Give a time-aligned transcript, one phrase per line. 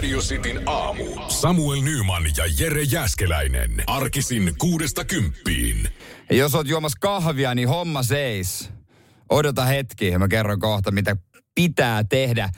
[0.00, 1.04] Radio Cityn aamu.
[1.28, 3.70] Samuel Nyman ja Jere Jäskeläinen.
[3.86, 5.88] Arkisin kuudesta kymppiin.
[6.30, 8.70] Ja jos oot juomassa kahvia, niin homma seis.
[9.30, 11.16] Odota hetki mä kerron kohta, mitä
[11.54, 12.50] pitää tehdä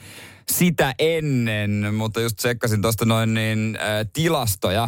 [0.51, 4.87] sitä ennen, mutta just tsekkasin tuosta noin niin äh, tilastoja,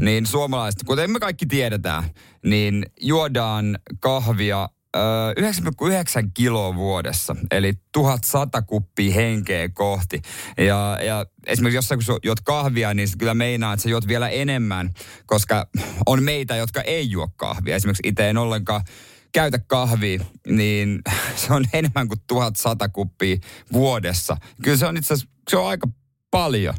[0.00, 2.04] niin suomalaiset, kuten me kaikki tiedetään,
[2.44, 10.22] niin juodaan kahvia 9,9 kiloa vuodessa, eli 1100 kuppia henkeä kohti.
[10.58, 14.90] Ja, ja esimerkiksi jossain kun juot kahvia, niin kyllä meinaa, että sä juot vielä enemmän,
[15.26, 15.66] koska
[16.06, 17.76] on meitä, jotka ei juo kahvia.
[17.76, 18.84] Esimerkiksi itse en ollenkaan
[19.32, 21.00] käytä kahvia, niin
[21.36, 23.36] se on enemmän kuin 1100 kuppia
[23.72, 24.36] vuodessa.
[24.62, 25.88] Kyllä se on itse asiassa, se on aika
[26.30, 26.74] paljon.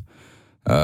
[0.70, 0.78] Öö,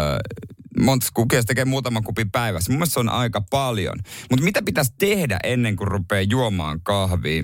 [0.80, 2.72] monta kukia tekee muutaman kupin päivässä.
[2.72, 3.96] Mun mielestä se on aika paljon.
[4.30, 7.44] Mutta mitä pitäisi tehdä ennen kuin rupeaa juomaan kahvia?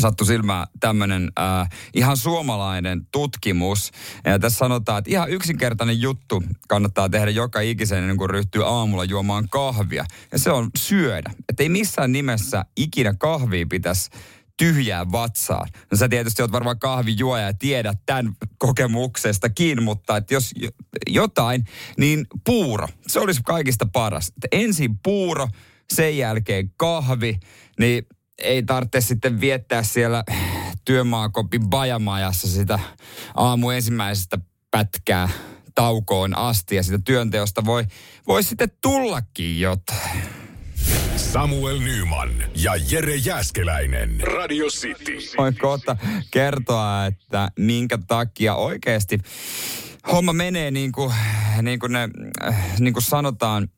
[0.00, 3.90] sattui silmään tämmöinen äh, ihan suomalainen tutkimus.
[4.24, 9.04] Ja tässä sanotaan, että ihan yksinkertainen juttu kannattaa tehdä joka ikisen ennen kuin ryhtyy aamulla
[9.04, 10.04] juomaan kahvia.
[10.32, 11.30] Ja se on syödä.
[11.48, 14.10] Että ei missään nimessä ikinä kahvia pitäisi
[14.56, 15.66] tyhjää vatsaa.
[15.90, 20.54] No sä tietysti oot varmaan kahvijuoja ja tiedät tämän kokemuksestakin, mutta että jos
[21.06, 21.64] jotain,
[21.98, 22.88] niin puuro.
[23.06, 24.28] Se olisi kaikista paras.
[24.28, 25.48] Että ensin puuro,
[25.92, 27.40] sen jälkeen kahvi,
[27.78, 28.06] niin
[28.38, 30.24] ei tarvitse sitten viettää siellä
[30.84, 32.78] työmaakopin bajamajassa sitä
[33.34, 34.38] aamu ensimmäisestä
[34.70, 35.28] pätkää
[35.74, 37.84] taukoon asti ja sitä työnteosta voi,
[38.26, 40.41] voi sitten tullakin jotain.
[41.22, 44.20] Samuel Nyman ja Jere Jäskeläinen.
[44.20, 45.12] Radio City.
[45.38, 45.96] Voin kohta
[46.30, 49.18] kertoa, että minkä takia oikeasti
[50.12, 51.14] homma menee niin kuin,
[51.62, 52.08] niin kuin, ne,
[52.78, 53.68] niin kuin sanotaan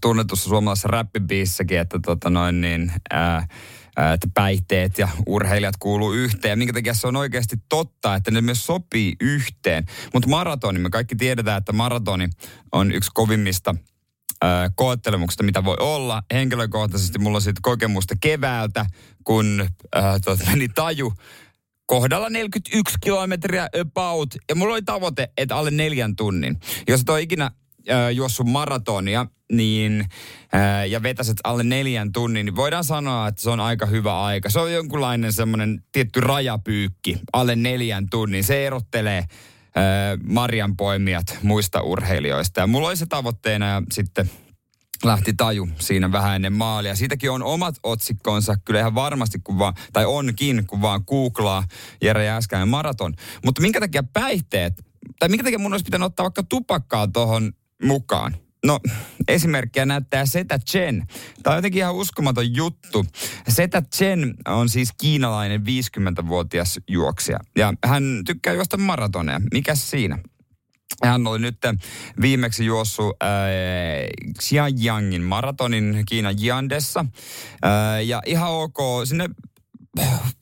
[0.00, 3.46] tunnetussa suomalaisessa räppibiissäkin, että tota noin niin, ää,
[4.14, 6.58] että päihteet ja urheilijat kuuluu yhteen.
[6.58, 9.84] Minkä takia se on oikeasti totta, että ne myös sopii yhteen.
[10.14, 12.28] Mutta maratoni, me kaikki tiedetään, että maratoni
[12.72, 13.74] on yksi kovimmista
[14.74, 16.22] koettelemuksesta, mitä voi olla.
[16.32, 18.86] Henkilökohtaisesti mulla on siitä kokemusta keväältä,
[19.24, 20.14] kun äh,
[20.50, 21.12] meni taju
[21.86, 24.34] kohdalla 41 kilometriä about.
[24.48, 26.56] Ja mulla oli tavoite, että alle neljän tunnin.
[26.88, 27.50] Jos et ole ikinä
[27.90, 30.04] äh, juossut maratonia niin,
[30.54, 34.50] äh, ja vetäiset alle neljän tunnin, niin voidaan sanoa, että se on aika hyvä aika.
[34.50, 38.44] Se on jonkunlainen semmoinen tietty rajapyykki alle neljän tunnin.
[38.44, 39.24] Se erottelee
[40.24, 42.60] Marjan poimijat muista urheilijoista.
[42.60, 44.30] Ja mulla oli se tavoitteena ja sitten
[45.04, 46.96] lähti taju siinä vähän ennen maalia.
[46.96, 51.64] Siitäkin on omat otsikkonsa kyllä ihan varmasti, kun vaan, tai onkin, kun vaan googlaa
[52.02, 53.14] Jere Jääskäinen maraton.
[53.44, 54.74] Mutta minkä takia päihteet,
[55.18, 57.52] tai minkä takia mun olisi pitänyt ottaa vaikka tupakkaa tuohon
[57.82, 58.36] mukaan?
[58.66, 58.80] No,
[59.28, 61.06] esimerkkiä näyttää Seta Chen.
[61.42, 63.06] Tämä on jotenkin ihan uskomaton juttu.
[63.48, 67.38] Seta Chen on siis kiinalainen 50-vuotias juoksija.
[67.56, 69.40] Ja hän tykkää juosta maratoneja.
[69.52, 70.18] Mikäs siinä?
[71.04, 71.56] Hän oli nyt
[72.20, 73.28] viimeksi juossut äh,
[74.38, 77.04] Xianyangin maratonin Kiinan Jiandessa.
[77.64, 79.28] Äh, ja ihan ok, sinne
[80.00, 80.34] äh,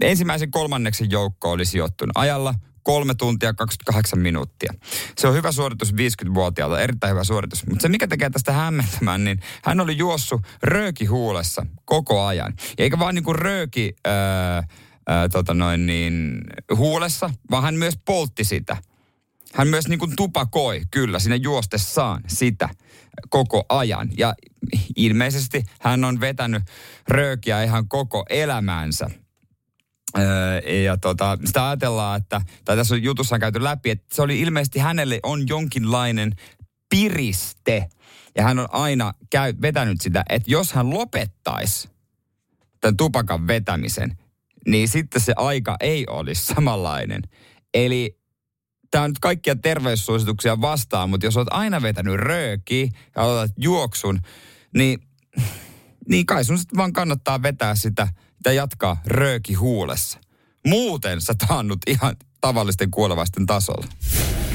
[0.00, 4.74] ensimmäisen kolmanneksen joukko oli sijoittunut ajalla kolme tuntia 28 minuuttia.
[5.18, 7.66] Se on hyvä suoritus 50-vuotiaalta, erittäin hyvä suoritus.
[7.66, 12.52] Mutta se mikä tekee tästä hämmentämään, niin hän oli juossut rööki huulessa koko ajan.
[12.78, 14.62] Ja eikä vaan niinku rööki ää,
[15.06, 16.40] ää, tota noin niin,
[16.76, 18.76] huulessa, vaan hän myös poltti sitä.
[19.54, 22.68] Hän myös niin kuin tupakoi, kyllä, sinne juostessaan sitä
[23.28, 24.10] koko ajan.
[24.18, 24.34] Ja
[24.96, 26.62] ilmeisesti hän on vetänyt
[27.08, 29.10] röökiä ihan koko elämänsä.
[30.18, 34.22] Öö, ja tota, sitä ajatellaan, että, tai tässä on jutussa on käyty läpi, että se
[34.22, 36.36] oli ilmeisesti hänelle on jonkinlainen
[36.90, 37.88] piriste.
[38.36, 41.88] Ja hän on aina käy, vetänyt sitä, että jos hän lopettaisi
[42.80, 44.18] tämän tupakan vetämisen,
[44.66, 47.22] niin sitten se aika ei olisi samanlainen.
[47.74, 48.18] Eli
[48.90, 54.20] tämä on nyt kaikkia terveyssuosituksia vastaan, mutta jos olet aina vetänyt rööki ja otat juoksun,
[54.74, 54.98] niin,
[56.08, 58.08] niin kai sun sitten vaan kannattaa vetää sitä–
[58.44, 60.18] ja jatkaa rööki huulessa.
[60.66, 63.86] Muuten sä taannut ihan tavallisten kuolevaisten tasolla.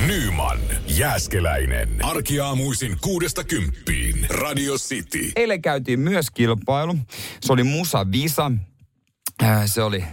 [0.07, 2.05] Nyman, Jääskeläinen.
[2.05, 4.25] Arkiaamuisin kuudesta kymppiin.
[4.29, 5.31] Radio City.
[5.35, 6.95] Eilen käytiin myös kilpailu.
[7.41, 8.51] Se oli Musa Visa.
[9.43, 10.07] Äh, se oli äh,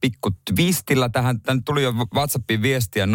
[0.00, 1.08] pikku twistillä.
[1.08, 3.08] Tähän, tänne tuli jo WhatsAppin viestiä 0447255854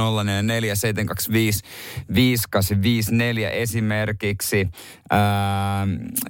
[3.52, 4.70] esimerkiksi
[5.14, 5.20] äh,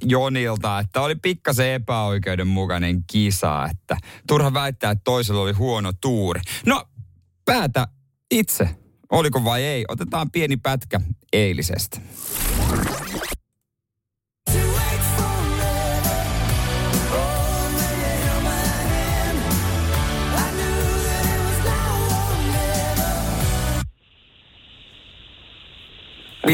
[0.01, 3.97] Jonilta, että oli pikkasen epäoikeudenmukainen kisa, että
[4.27, 6.41] turha väittää, että toisella oli huono tuuri.
[6.65, 6.83] No,
[7.45, 7.87] päätä
[8.31, 8.69] itse,
[9.11, 9.85] oliko vai ei.
[9.87, 11.01] Otetaan pieni pätkä
[11.33, 12.01] eilisestä.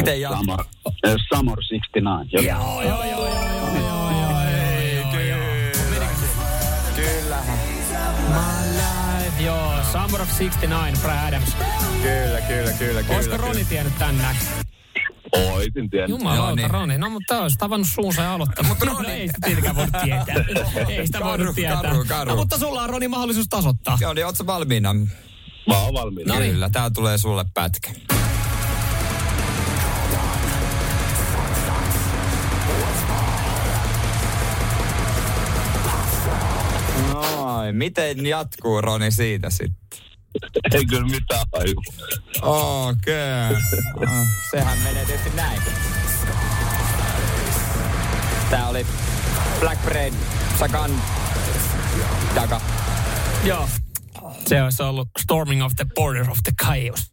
[0.00, 0.38] Miten jatkuu?
[0.38, 0.60] Summer,
[1.06, 2.28] uh, Summer 69.
[2.32, 5.04] Joo, Joo, joo, joo, joo, joo, joo, ei,
[6.94, 7.58] Kyllähän.
[8.28, 9.72] My life, joo.
[9.92, 11.56] Summer of 69, Brad Adams.
[12.02, 13.14] Kyllä, kyllä, kyllä, kyllä.
[13.16, 14.36] Olisiko Roni tiennyt tänään?
[15.32, 16.08] Oisin tiennyt.
[16.18, 16.70] Jumalauta, Joo, niin.
[16.70, 16.98] Roni.
[16.98, 18.64] No, mutta olisi tavannut suunsa ja aloittaa.
[18.68, 20.44] Mutta no, ei sitä tietenkään voinut tietää.
[20.88, 21.82] ei sitä Karu, voinut tietää.
[21.82, 22.30] karu, karu.
[22.30, 23.98] No, mutta sulla on Roni mahdollisuus tasoittaa.
[24.00, 24.94] Joo, niin ootko valmiina?
[25.68, 26.34] Mä oon valmiina.
[26.34, 26.52] No niin.
[26.52, 27.90] Kyllä, tää tulee sulle pätkä.
[37.60, 39.98] Noin, miten jatkuu Roni siitä sitten?
[40.72, 41.74] Ei kyllä mitään haju.
[42.42, 43.50] Okei.
[43.94, 44.26] Okay.
[44.50, 45.60] Sehän menee tietysti näin.
[48.50, 48.86] Tää oli
[49.60, 50.14] Black Brain,
[50.58, 50.90] Sagan,
[52.34, 52.60] Daga.
[53.44, 53.68] Joo.
[54.46, 57.12] Se olisi ollut Storming of the Border of the Chaos.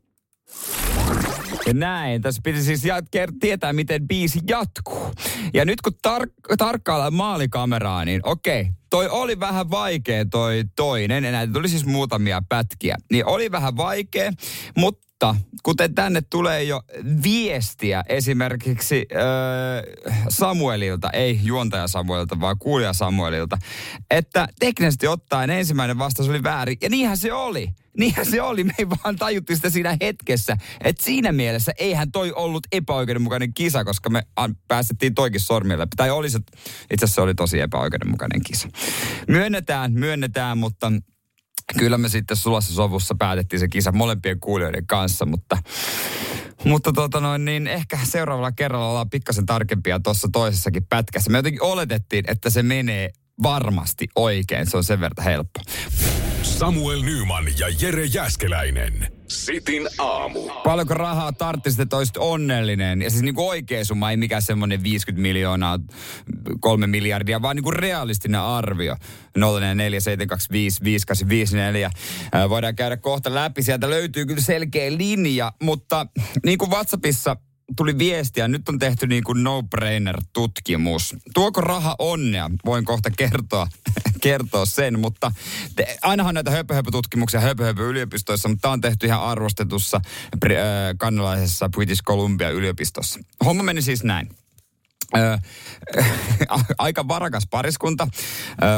[1.74, 2.22] Näin.
[2.22, 5.12] Tässä piti siis jat- tietää, miten biisi jatkuu.
[5.54, 11.24] Ja nyt kun tar- tarkkaillaan maalikameraa, niin okei, toi oli vähän vaikea toi toinen.
[11.24, 12.96] Ja näitä tuli siis muutamia pätkiä.
[13.12, 14.32] Niin oli vähän vaikea,
[14.78, 16.82] mutta kuten tänne tulee jo
[17.24, 19.22] viestiä esimerkiksi öö,
[20.30, 23.58] Samuelilta, ei juontaja Samuelilta, vaan kuulija Samuelilta,
[24.12, 26.78] että teknisesti ottaen ensimmäinen vastaus oli väärin.
[26.82, 27.70] Ja niinhän se oli.
[27.98, 30.58] Niinhän se oli, me ei vaan tajuttiin sitä siinä hetkessä.
[30.84, 34.24] Että siinä mielessä eihän toi ollut epäoikeudenmukainen kisa, koska me
[34.68, 35.88] päästettiin toikin sormille.
[35.96, 36.40] Tai oli se,
[36.94, 38.68] itse asiassa oli tosi epäoikeudenmukainen kisa.
[39.28, 40.92] Myönnetään, myönnetään, mutta
[41.78, 45.58] kyllä me sitten sulassa sovussa päätettiin se kisa molempien kuulijoiden kanssa, mutta
[46.64, 51.32] mutta tota noin, niin ehkä seuraavalla kerralla ollaan pikkasen tarkempia tuossa toisessakin pätkässä.
[51.32, 53.10] Me jotenkin oletettiin, että se menee
[53.44, 54.70] varmasti oikein.
[54.70, 55.62] Se on sen verran helppo.
[56.58, 59.08] Samuel Nyman ja Jere Jäskeläinen.
[59.28, 60.50] Sitin aamu.
[60.64, 63.02] Paljonko rahaa tarttisit, että olisit onnellinen?
[63.02, 65.80] Ja siis niin oikea summa, ei mikään semmoinen 50 miljoonaa,
[66.60, 68.96] kolme miljardia, vaan niin kuin realistinen arvio.
[69.40, 69.42] 0447255854.
[72.32, 73.64] Ää, Voidaan käydä kohta läpi.
[73.64, 76.08] Sieltä löytyy kyllä selkeä linja, mutta
[76.46, 77.36] niin kuin WhatsAppissa
[77.76, 81.16] tuli viestiä, nyt on tehty niin kuin no-brainer-tutkimus.
[81.34, 82.50] Tuoko raha onnea?
[82.66, 83.68] Voin kohta kertoa,
[84.22, 85.32] kertoa sen, mutta
[85.76, 90.02] te, ainahan näitä höpö-höpö-tutkimuksia höpö-höpö-yliopistoissa, mutta tämä on tehty ihan arvostetussa
[90.46, 90.52] äh,
[90.98, 93.20] kanadalaisessa British Columbia yliopistossa.
[93.46, 94.30] Homma meni siis näin.
[96.78, 98.08] Aika varakas pariskunta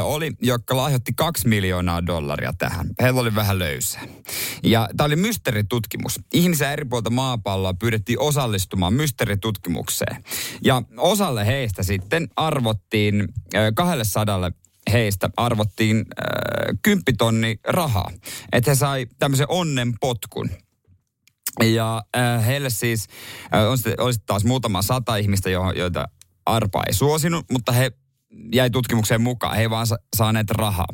[0.02, 2.86] oli, joka lahjoitti kaksi miljoonaa dollaria tähän.
[3.02, 4.02] Heillä oli vähän löysää.
[4.62, 6.20] Ja tämä oli mysteeritutkimus.
[6.32, 10.24] Ihmisiä eri puolta maapalloa pyydettiin osallistumaan mysteeritutkimukseen.
[10.64, 14.50] Ja osalle heistä sitten arvottiin ö, 200
[14.92, 16.04] heistä arvottiin
[16.82, 18.10] kymppitonni rahaa.
[18.52, 20.50] Että he sai tämmöisen onnenpotkun.
[21.64, 23.06] Ja äh, heille siis
[23.54, 26.08] äh, on olisi taas muutama sata ihmistä, jo, joita
[26.46, 27.90] arpa ei suosinut, mutta he
[28.54, 29.56] jäi tutkimukseen mukaan.
[29.56, 30.86] He ei vaan sa- saaneet rahaa.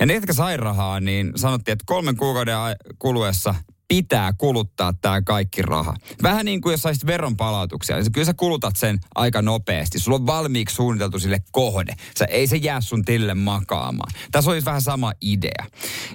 [0.00, 2.56] Ja ne, jotka sai rahaa, niin sanottiin, että kolmen kuukauden
[2.98, 3.54] kuluessa
[3.88, 5.94] pitää kuluttaa tämä kaikki raha.
[6.22, 9.98] Vähän niin kuin jos saisit veronpalautuksia, niin kyllä sä kulutat sen aika nopeasti.
[9.98, 11.94] Sulla on valmiiksi suunniteltu sille kohde.
[12.18, 14.12] Sä, ei se jää sun tille makaamaan.
[14.30, 15.66] Tässä olisi vähän sama idea.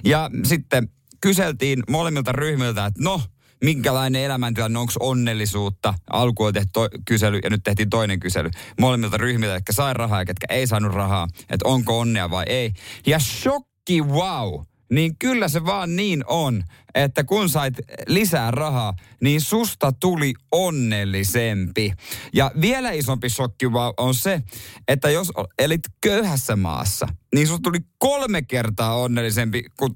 [0.04, 0.88] Ja sitten
[1.20, 3.22] kyseltiin molemmilta ryhmiltä, että no,
[3.64, 5.94] minkälainen elämäntilanne, onko onnellisuutta.
[6.10, 8.50] Alku on tehty to- kysely ja nyt tehtiin toinen kysely.
[8.80, 12.72] Molemmilta ryhmiltä, jotka sai rahaa ja ketkä ei saanut rahaa, että onko onnea vai ei.
[13.06, 14.60] Ja shokki wow!
[14.92, 17.74] Niin kyllä se vaan niin on, että kun sait
[18.06, 21.92] lisää rahaa, niin susta tuli onnellisempi.
[22.34, 24.42] Ja vielä isompi shokki on se,
[24.88, 29.92] että jos elit köyhässä maassa, niin susta tuli kolme kertaa onnellisempi kuin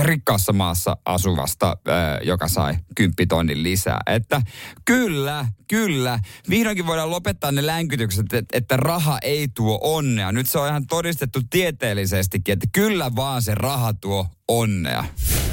[0.00, 1.76] rikkaassa maassa asuvasta,
[2.22, 4.00] joka sai kymppitonnin lisää.
[4.06, 4.42] Että
[4.84, 6.18] kyllä, kyllä.
[6.50, 10.32] Vihdoinkin voidaan lopettaa ne länkytykset, että raha ei tuo onnea.
[10.32, 15.04] Nyt se on ihan todistettu tieteellisestikin, että kyllä vaan se raha tuo onnea.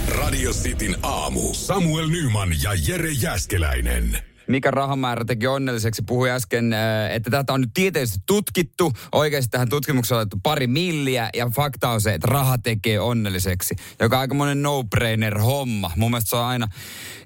[0.08, 1.54] Radio Cityn aamu.
[1.54, 4.31] Samuel Nyman ja Jere Jäskeläinen.
[4.52, 6.02] Mikä rahamäärä teki onnelliseksi.
[6.08, 8.94] Puhui äsken, äh, että tätä on nyt tieteellisesti tutkittu.
[9.12, 13.76] Oikeasti tähän tutkimukseen on otettu pari milliä ja fakta on se, että raha tekee onnelliseksi.
[14.00, 15.92] Joka on aika monen no-brainer homma.
[15.96, 16.68] Mun mielestä se on aina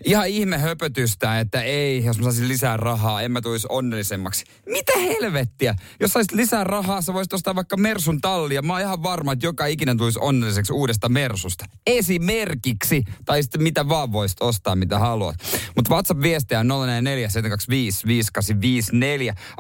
[0.05, 4.46] ihan ihme höpötystä, että ei, jos mä saisin lisää rahaa, en mä tulisi onnellisemmaksi.
[4.65, 5.75] Mitä helvettiä?
[6.00, 8.62] Jos saisit lisää rahaa, sä voisit ostaa vaikka Mersun tallia.
[8.62, 11.65] Mä oon ihan varma, että joka ikinen tulisi onnelliseksi uudesta Mersusta.
[11.88, 13.03] Esimerkiksi.
[13.25, 15.36] Tai sitten mitä vaan voisit ostaa, mitä haluat.
[15.75, 17.14] Mutta WhatsApp-viestejä on 044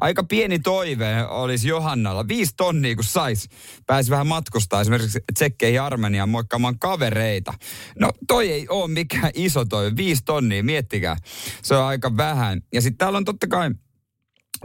[0.01, 2.27] Aika pieni toive olisi Johannalla.
[2.27, 3.49] Viisi tonnia, kun sais.
[3.87, 7.53] Pääsi vähän matkustaa esimerkiksi tsekkeihin Armeniaan moikkaamaan kavereita.
[7.99, 9.95] No toi ei ole mikään iso toive.
[9.97, 11.17] Viisi tonnia, miettikää.
[11.63, 12.61] Se on aika vähän.
[12.73, 13.71] Ja sitten täällä on totta kai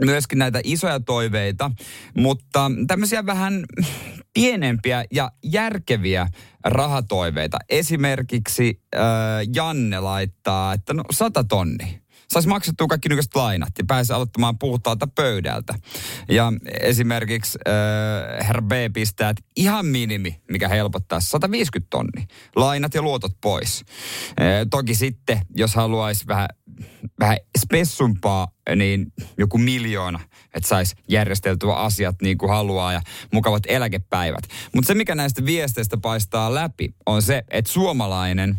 [0.01, 1.71] myöskin näitä isoja toiveita,
[2.17, 3.63] mutta tämmöisiä vähän
[4.33, 6.27] pienempiä ja järkeviä
[6.63, 7.57] rahatoiveita.
[7.69, 9.01] Esimerkiksi äh,
[9.55, 12.00] Janne laittaa, että no sata tonni
[12.31, 15.73] saisi maksettua kaikki nykyiset lainat ja pääsi aloittamaan puhtaalta pöydältä.
[16.29, 22.27] Ja esimerkiksi äh, herra B pistää, että ihan minimi, mikä helpottaa 150 tonni.
[22.55, 23.83] Lainat ja luotot pois.
[24.29, 26.49] Äh, toki sitten, jos haluaisi vähän,
[27.19, 30.19] vähän spessumpaa, niin joku miljoona,
[30.53, 33.01] että saisi järjesteltyä asiat niin kuin haluaa ja
[33.33, 34.43] mukavat eläkepäivät.
[34.75, 38.57] Mutta se, mikä näistä viesteistä paistaa läpi, on se, että suomalainen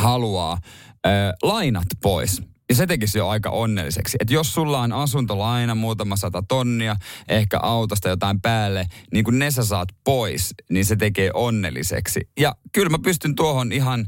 [0.00, 2.42] haluaa äh, lainat pois.
[2.68, 4.16] Ja se tekisi jo aika onnelliseksi.
[4.20, 6.96] Että jos sulla on asuntolaina muutama sata tonnia,
[7.28, 12.20] ehkä autosta jotain päälle, niin kun ne sä saat pois, niin se tekee onnelliseksi.
[12.38, 14.06] Ja kyllä mä pystyn tuohon ihan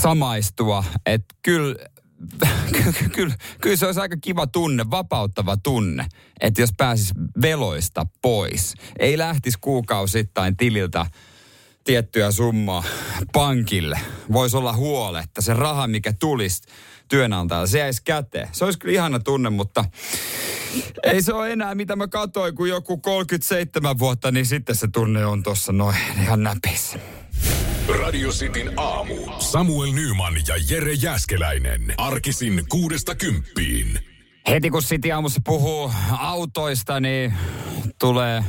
[0.00, 1.76] samaistua, että kyllä
[3.14, 6.06] kyllä, kyllä se olisi aika kiva tunne, vapauttava tunne,
[6.40, 8.74] että jos pääsis veloista pois.
[8.98, 11.06] Ei lähtisi kuukausittain tililtä
[11.84, 12.84] tiettyä summaa
[13.32, 14.00] pankille.
[14.32, 16.62] Voisi olla huole, että se raha, mikä tulisi
[17.08, 17.66] työnantajalle.
[17.66, 18.48] Se jäisi käteen.
[18.52, 19.84] Se olisi kyllä ihana tunne, mutta
[21.02, 25.26] ei se ole enää mitä mä katsoin, kun joku 37 vuotta, niin sitten se tunne
[25.26, 26.98] on tuossa noin ihan näpissä.
[28.00, 29.14] Radio Cityn aamu.
[29.38, 31.94] Samuel Nyman ja Jere Jäskeläinen.
[31.96, 33.98] Arkisin kuudesta kymppiin.
[34.48, 37.34] Heti kun City aamussa puhuu autoista, niin
[38.00, 38.44] tulee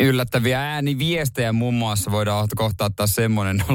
[0.00, 3.72] yllättäviä ääniviestejä muun muassa voidaan kohta ottaa semmoinen 0447255854,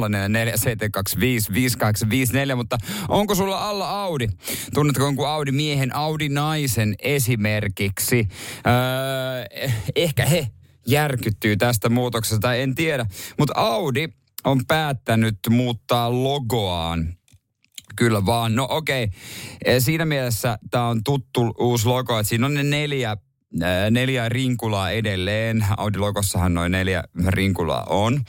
[2.56, 2.78] mutta
[3.08, 4.28] onko sulla alla Audi?
[4.74, 8.28] Tunnetko jonkun Audi miehen, Audi naisen esimerkiksi?
[8.68, 9.46] Öö,
[9.96, 10.48] ehkä he
[10.88, 13.06] järkyttyy tästä muutoksesta, en tiedä.
[13.40, 14.08] Mutta Audi
[14.44, 17.16] on päättänyt muuttaa logoaan
[17.96, 18.56] Kyllä vaan.
[18.56, 19.80] No okei, okay.
[19.80, 23.18] siinä mielessä tämä on tuttu uusi logo, että siinä on ne neljä
[23.90, 25.66] neljä rinkulaa edelleen.
[25.78, 28.22] Audi-logossahan noin neljä rinkulaa on.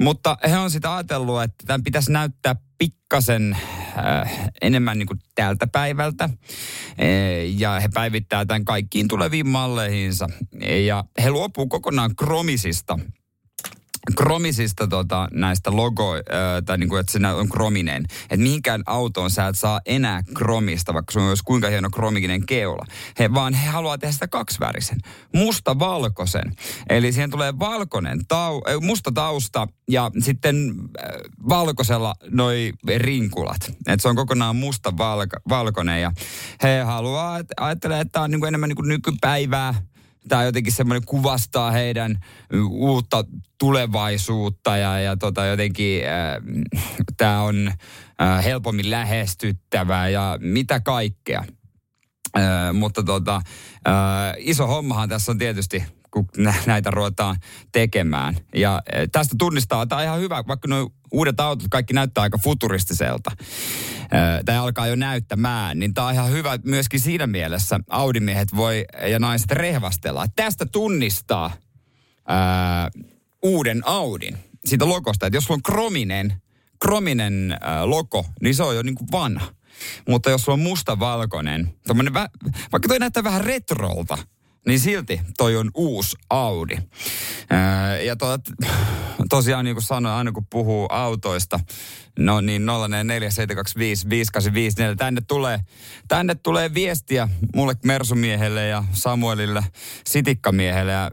[0.00, 3.56] Mutta he on sitten ajatellut, että tämän pitäisi näyttää pikkasen
[3.98, 6.30] äh, enemmän niin kuin tältä päivältä.
[6.98, 10.28] E, ja he päivittää tämän kaikkiin tuleviin malleihinsa.
[10.86, 12.98] Ja he luopuu kokonaan kromisista
[14.16, 16.22] kromisista tota, näistä logo, äh,
[16.66, 18.04] tai niin kuin, että se on krominen.
[18.22, 22.46] Että mihinkään autoon sä et saa enää kromista, vaikka se on myös kuinka hieno kromikinen
[22.46, 22.84] keula.
[23.18, 24.98] He, vaan he haluaa tehdä sitä kaksivärisen.
[25.34, 26.52] Musta valkoisen.
[26.88, 31.10] Eli siihen tulee valkoinen, tau, äh, musta tausta ja sitten äh,
[31.48, 33.72] valkoisella noi rinkulat.
[33.86, 36.12] Että se on kokonaan musta valko, valkoinen ja
[36.62, 39.74] he haluaa, ajattelee, että tämä on niin kuin enemmän niin kuin nykypäivää
[40.28, 42.18] tämä jotenkin semmoinen kuvastaa heidän
[42.70, 43.24] uutta
[43.58, 46.36] tulevaisuutta ja, ja tota jotenkin äh,
[47.16, 47.72] tämä on
[48.22, 51.44] äh, helpommin lähestyttävää ja mitä kaikkea.
[52.38, 53.36] Äh, mutta tota,
[53.88, 53.92] äh,
[54.38, 56.28] iso hommahan tässä on tietysti kun
[56.66, 57.36] näitä ruvetaan
[57.72, 58.36] tekemään.
[58.54, 63.30] Ja tästä tunnistaa, tämä on ihan hyvä, vaikka nuo uudet autot kaikki näyttää aika futuristiselta.
[64.44, 67.80] Tai alkaa jo näyttämään, niin tämä on ihan hyvä myöskin siinä mielessä.
[67.90, 70.26] Audimiehet voi ja naiset rehvastella.
[70.36, 71.50] Tästä tunnistaa
[72.28, 72.90] ää,
[73.42, 75.26] uuden Audin siitä logosta.
[75.26, 76.42] Että jos sulla on krominen,
[76.82, 79.46] krominen ää, logo, niin se on jo niin kuin vanha.
[80.08, 81.74] Mutta jos sulla on mustavalkoinen,
[82.72, 84.18] vaikka toi näyttää vähän retrolta,
[84.66, 86.76] niin silti toi on uusi Audi.
[88.04, 88.26] Ja to,
[89.28, 91.60] tosiaan niin kuin sanoin, aina kun puhuu autoista,
[92.18, 92.66] no niin 0447255854,
[94.96, 95.60] tänne tulee,
[96.08, 99.64] tänne tulee viestiä mulle Mersumiehelle ja Samuelille
[100.06, 101.10] Sitikkamiehelle ja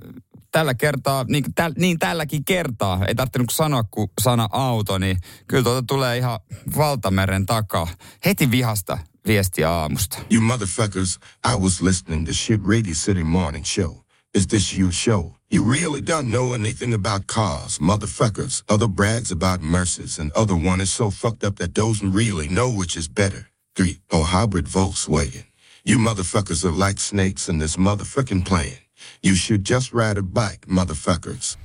[0.52, 5.18] tällä kertaa, niin, täl, niin tälläkin kertaa, ei tarvinnut sanoa kuin sana auto, niin
[5.48, 6.40] kyllä tuota tulee ihan
[6.78, 7.88] valtameren takaa.
[8.26, 10.18] Heti vihasta viestiä aamusta.
[10.30, 11.20] You motherfuckers,
[11.54, 14.04] I was listening to shit Radio City Morning Show.
[14.36, 15.36] Is this your show?
[15.54, 18.64] You really don't know anything about cars, motherfuckers.
[18.70, 22.70] Other brags about Merces, and other one is so fucked up that doesn't really know
[22.80, 23.48] which is better.
[23.76, 25.44] 3 or hybrid Volkswagen.
[25.84, 28.78] You motherfuckers are like snakes in this motherfucking plane.
[29.22, 31.58] You should just ride a bike, motherfuckers.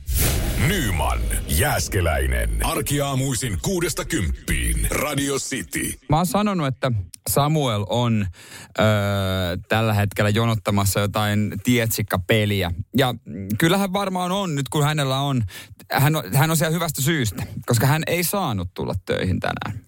[0.56, 2.50] Nyman, Jääskeläinen.
[2.62, 4.86] Arkiaamuisin kuudesta kymppiin.
[4.90, 5.92] Radio City.
[6.08, 6.92] Mä oon sanonut, että
[7.30, 8.26] Samuel on
[8.78, 8.84] öö,
[9.68, 12.72] tällä hetkellä jonottamassa jotain tietsikkapeliä.
[12.96, 13.14] Ja
[13.58, 15.42] kyllähän varmaan on nyt, kun hänellä on,
[15.92, 19.86] hän on, hän on siellä hyvästä syystä, koska hän ei saanut tulla töihin tänään.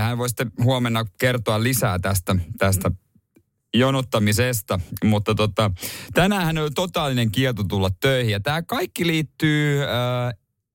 [0.00, 2.90] Hän voi sitten huomenna kertoa lisää tästä, tästä
[3.74, 5.70] jonottamisesta, mutta tota,
[6.14, 8.32] tänään oli totaalinen kielto tulla töihin.
[8.32, 9.88] Ja tämä kaikki liittyy äh,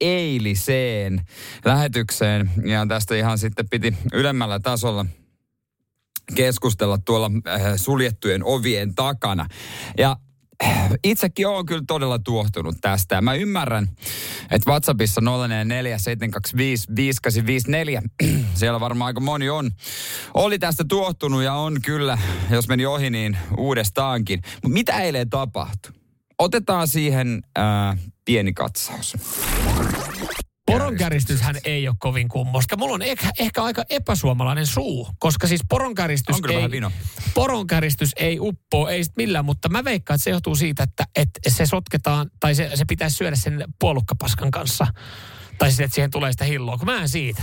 [0.02, 1.22] eiliseen
[1.66, 5.06] lähetykseen ja tästä ihan sitten piti ylemmällä tasolla
[6.36, 9.48] keskustella tuolla äh, suljettujen ovien takana.
[9.98, 10.16] Ja
[11.04, 13.16] itsekin olen kyllä todella tuohtunut tästä.
[13.16, 13.88] Ja mä ymmärrän,
[14.52, 15.24] että WhatsAppissa 0447255854,
[18.60, 19.72] siellä varmaan aika moni on,
[20.34, 22.18] oli tästä tuohtunut ja on kyllä,
[22.50, 24.42] jos meni ohi, niin uudestaankin.
[24.54, 25.92] Mutta mitä eilen tapahtui?
[26.40, 29.18] Otetaan siihen ää, pieni katsaus.
[30.72, 32.78] Poronkäristyshän ei ole kovin kummosta.
[32.78, 36.82] Mulla on ehkä, ehkä aika epäsuomalainen suu, koska siis poronkäristys ei,
[37.34, 41.40] poronkäristys ei uppoa, ei sit millään, mutta mä veikkaan, että se johtuu siitä, että, että
[41.48, 44.88] se sotketaan, tai se, se pitäisi syödä sen puolukkapaskan kanssa.
[45.58, 47.42] Tai sitten, että siihen tulee sitä hilloa, kun mä en siitä.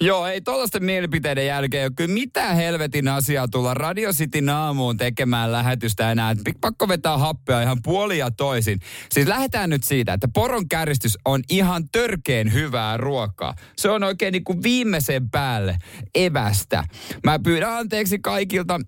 [0.00, 5.52] Joo, ei tuollaisten mielipiteiden jälkeen ole kyllä mitään helvetin asiaa tulla Radio Cityn aamuun tekemään
[5.52, 6.36] lähetystä enää.
[6.60, 8.80] Pakko vetää happea ihan puoli ja toisin.
[9.10, 13.54] Siis lähdetään nyt siitä, että poron käristys on ihan törkeen hyvää ruokaa.
[13.76, 15.76] Se on oikein niin kuin viimeisen päälle
[16.14, 16.84] evästä.
[17.24, 18.80] Mä pyydän anteeksi kaikilta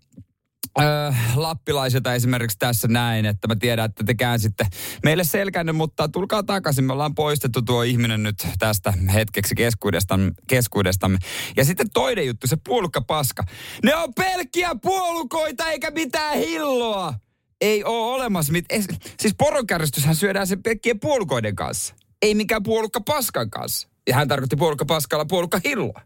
[0.80, 4.66] Öö, lappilaisilta esimerkiksi tässä näin, että mä tiedän, että te käänsitte
[5.04, 6.84] meille selkänne, mutta tulkaa takaisin.
[6.84, 10.30] Me ollaan poistettu tuo ihminen nyt tästä hetkeksi keskuudestamme.
[10.48, 11.18] keskuudestamme.
[11.56, 13.44] Ja sitten toinen juttu, se puolukkapaska.
[13.84, 17.14] Ne on pelkkiä puolukoita eikä mitään hilloa.
[17.60, 18.64] Ei ole olemassa mit...
[18.72, 21.94] es- Siis poronkäristyshän syödään sen pelkkien puolukoiden kanssa.
[22.22, 23.88] Ei mikään puolukka paskan kanssa.
[24.08, 26.00] Ja hän tarkoitti puolukka paskalla puolukka hilloa.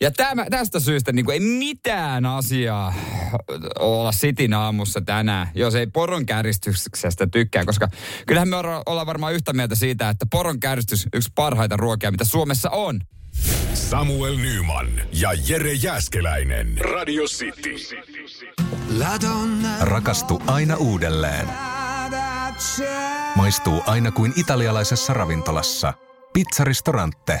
[0.00, 2.94] Ja tämä, tästä syystä niin kuin ei mitään asiaa
[3.78, 7.88] olla sitin aamussa tänään, jos ei poron käristyksestä tykkää, koska
[8.26, 12.24] kyllähän me olla- ollaan varmaan yhtä mieltä siitä, että poron käristys yksi parhaita ruokia, mitä
[12.24, 13.00] Suomessa on.
[13.74, 16.78] Samuel Nyman ja Jere Jääskeläinen.
[16.78, 17.74] Radio City.
[19.80, 21.48] Rakastu aina uudelleen.
[23.36, 25.92] Maistuu aina kuin italialaisessa ravintolassa.
[26.32, 27.40] Pizzaristorante.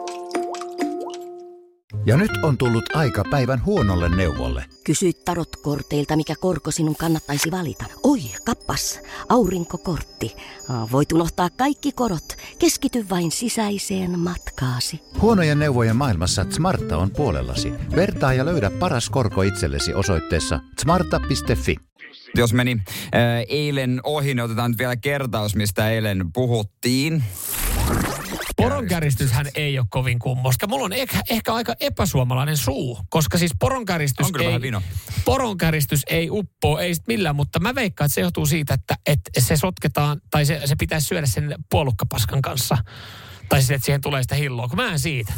[2.05, 4.65] Ja nyt on tullut aika päivän huonolle neuvolle.
[4.83, 7.85] Kysy tarotkorteilta, mikä korko sinun kannattaisi valita.
[8.03, 8.99] Oi, kappas,
[9.29, 10.35] aurinkokortti.
[10.91, 12.35] Voit unohtaa kaikki korot.
[12.59, 15.01] Keskity vain sisäiseen matkaasi.
[15.21, 17.73] Huonojen neuvojen maailmassa Smarta on puolellasi.
[17.95, 21.75] Vertaa ja löydä paras korko itsellesi osoitteessa smarta.fi.
[22.35, 22.77] Jos meni
[23.11, 27.23] ää, eilen ohi, niin otetaan nyt vielä kertaus, mistä eilen puhuttiin.
[28.69, 30.67] Poronkäristyshän ei ole kovin kummosta.
[30.67, 34.71] Mulla on ehkä, ehkä aika epäsuomalainen suu, koska siis poronkäristys ei,
[35.25, 39.31] poronkäristys ei uppoa, ei sit millään, mutta mä veikkaan, että se johtuu siitä, että, että
[39.39, 42.77] se sotketaan, tai se, se pitäisi syödä sen puolukkapaskan kanssa.
[43.49, 45.33] Tai sitten, että siihen tulee sitä hilloa, kun mä en siitä.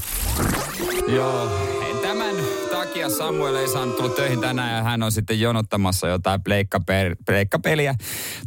[1.07, 1.59] Joo,
[2.01, 2.35] tämän
[2.71, 7.95] takia Samuel ei saanut tulla töihin tänään ja hän on sitten jonottamassa jotain pleikkape- pleikkapeliä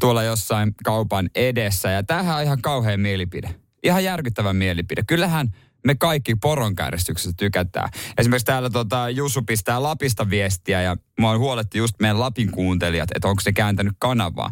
[0.01, 1.91] tuolla jossain kaupan edessä.
[1.91, 3.55] Ja tämähän on ihan kauhean mielipide.
[3.87, 5.03] Ihan järkyttävä mielipide.
[5.07, 5.51] Kyllähän
[5.85, 7.88] me kaikki poronkäristyksestä tykätään.
[8.18, 13.29] Esimerkiksi täällä tota, Jussu pistää Lapista viestiä ja mua huoletti just meidän Lapin kuuntelijat, että
[13.29, 14.51] onko se kääntänyt kanavaa.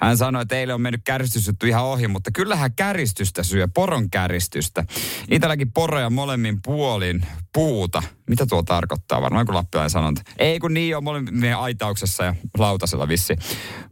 [0.00, 4.84] Hän sanoi, että eilen on mennyt käristysjuttu ihan ohi, mutta kyllähän käristystä syö, poronkäristystä.
[5.30, 8.02] Itselläkin poroja molemmin puolin puuta.
[8.28, 9.22] Mitä tuo tarkoittaa?
[9.22, 10.22] Varmaan kuin lappilainen sanonta.
[10.38, 13.36] Ei kun niin on molemmin aitauksessa ja lautasella vissi.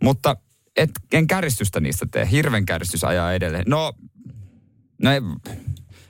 [0.02, 0.37] Mutta
[0.76, 2.28] et, en käristystä niistä tee.
[2.30, 3.64] Hirven käristys ajaa edelleen.
[3.66, 3.92] No,
[5.02, 5.20] no ei,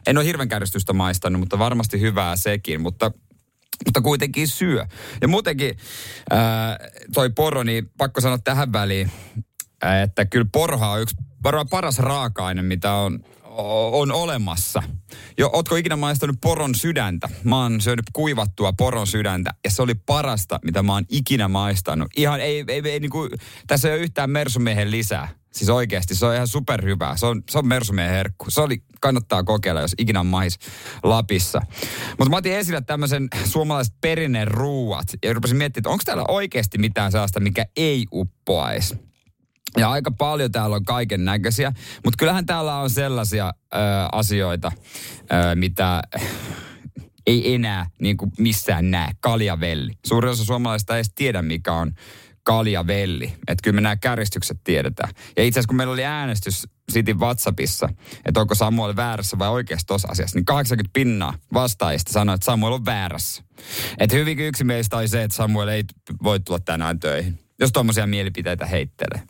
[0.07, 3.11] en ole hirven kärjistystä maistanut, mutta varmasti hyvää sekin, mutta,
[3.85, 4.87] mutta kuitenkin syö.
[5.21, 5.77] Ja muutenkin
[6.31, 6.79] ää,
[7.15, 9.11] toi poro, niin pakko sanoa tähän väliin,
[9.83, 13.25] ää, että kyllä porha on yksi varmaan paras raaka-aine, mitä on,
[13.93, 14.83] on olemassa.
[15.39, 17.29] Jo, ootko ikinä maistanut poron sydäntä?
[17.45, 22.09] Mä oon syönyt kuivattua poron sydäntä ja se oli parasta, mitä mä oon ikinä maistanut.
[22.17, 23.29] Ihan ei, ei, ei niinku,
[23.67, 25.29] tässä ei ole yhtään mersumiehen lisää.
[25.53, 27.17] Siis oikeasti, se on ihan superhyvää.
[27.17, 28.51] Se on, se on mersumiehen herkku.
[28.51, 30.33] Se oli, kannattaa kokeilla, jos ikinä on
[31.03, 31.63] Lapissa.
[32.19, 35.07] Mutta mä otin esille tämmöisen suomalaiset perinneruuat.
[35.25, 39.14] Ja rupesin miettimään, että onko täällä oikeasti mitään sellaista, mikä ei uppoaisi.
[39.79, 41.73] Ja aika paljon täällä on kaiken näköisiä,
[42.05, 43.79] mutta kyllähän täällä on sellaisia ö,
[44.13, 44.73] asioita,
[45.21, 46.03] ö, mitä
[47.27, 49.11] ei enää niin kuin missään näe.
[49.21, 49.93] Kaljavelli.
[50.07, 51.93] Suurin osa suomalaisista ei edes tiedä, mikä on
[52.43, 53.33] kaljavelli.
[53.49, 55.11] Että kyllä me nämä käristykset tiedetään.
[55.37, 57.89] Ja itse asiassa kun meillä oli äänestys City WhatsAppissa,
[58.25, 62.73] että onko Samuel väärässä vai oikeassa tuossa asiassa, niin 80 pinnaa vastaajista sanoi, että Samuel
[62.73, 63.43] on väärässä.
[63.99, 65.85] Että hyvinkin yksimielistä oli se, että Samuel ei
[66.23, 69.23] voi tulla tänään töihin, jos tuommoisia mielipiteitä heittelee.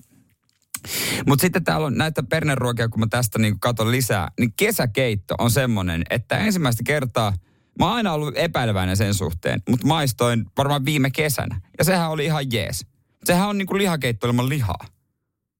[1.26, 5.50] Mutta sitten täällä on näitä perneruokia, kun mä tästä niin katson lisää, niin kesäkeitto on
[5.50, 7.32] semmoinen, että ensimmäistä kertaa
[7.78, 11.60] mä oon aina ollut epäileväinen sen suhteen, mutta maistoin varmaan viime kesänä.
[11.78, 12.86] Ja sehän oli ihan jees.
[13.24, 14.86] Sehän on niin kuin lihakeitto ilman lihaa.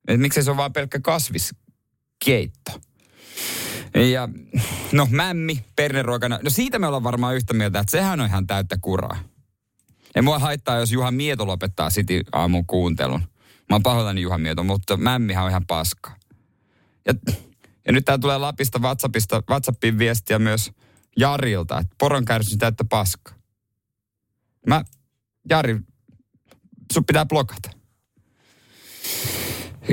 [0.09, 2.81] Et miksei se on vaan pelkkä kasviskeitto.
[4.13, 4.29] Ja
[4.93, 8.77] no mämmi perneruokana, no siitä me ollaan varmaan yhtä mieltä, että sehän on ihan täyttä
[8.81, 9.19] kuraa.
[10.15, 13.23] Ei mua haittaa, jos Juha Mieto lopettaa City aamun kuuntelun.
[13.71, 16.17] Mä oon pahoillani Juha Mieto, mutta mämmihän on ihan paska.
[17.07, 17.15] Ja,
[17.87, 20.73] ja nyt tää tulee Lapista WhatsAppista, WhatsAppin viestiä myös
[21.17, 23.35] Jarilta, että poron kärsyn täyttä paska.
[24.67, 24.85] Mä,
[25.51, 25.81] Jari,
[26.93, 27.71] sun pitää blokata.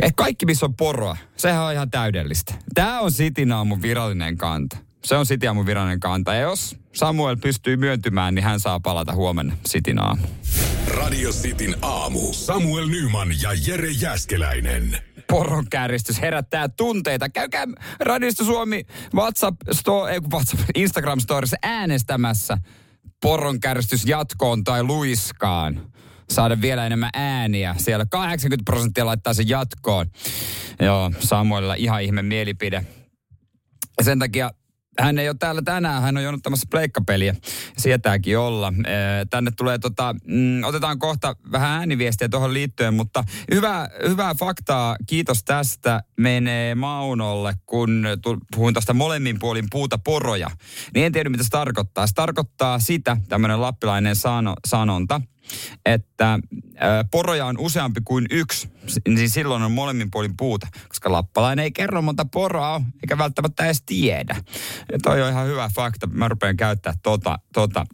[0.01, 2.53] Eh, Kaikki, missä on poroa, sehän on ihan täydellistä.
[2.73, 4.77] Tämä on Sitin aamun virallinen kanta.
[5.03, 6.33] Se on Sitin aamun virallinen kanta.
[6.33, 10.27] Ja jos Samuel pystyy myöntymään, niin hän saa palata huomenna Sitin aamu.
[11.11, 12.33] Radio Cityn aamu.
[12.33, 14.97] Samuel Nyman ja Jere Jäskeläinen.
[15.27, 17.29] Poron käristys herättää tunteita.
[17.29, 17.67] Käykää
[17.99, 22.57] Radiosta Suomi WhatsApp, sto, ei, WhatsApp Instagram Stories äänestämässä
[23.21, 25.91] poron käristys jatkoon tai luiskaan.
[26.29, 27.75] Saada vielä enemmän ääniä.
[27.77, 30.07] Siellä 80 prosenttia laittaa sen jatkoon.
[30.79, 32.85] Joo, Samuelilla ihan ihme mielipide.
[33.97, 34.51] Ja sen takia
[35.01, 37.35] hän ei ole täällä tänään, hän on jonottamassa pleikkapeliä.
[37.77, 38.73] Sietääkin olla.
[39.29, 45.43] Tänne tulee tota, mm, otetaan kohta vähän ääniviestiä tuohon liittyen, mutta hyvää, hyvää faktaa, kiitos
[45.43, 48.07] tästä, menee Maunolle, kun
[48.55, 50.51] puhuin tuosta molemmin puolin puuta poroja.
[50.93, 52.07] Niin en tiedä, mitä se tarkoittaa.
[52.07, 55.21] Se tarkoittaa sitä, tämmöinen lappilainen sano, sanonta,
[55.85, 56.39] että
[57.11, 58.69] poroja on useampi kuin yksi,
[59.07, 63.83] niin silloin on molemmin puolin puuta, koska lappalainen ei kerro monta poroa eikä välttämättä edes
[63.85, 64.35] tiedä.
[64.91, 67.85] Ja toi on ihan hyvä fakta, mä rupean käyttää tota, tota.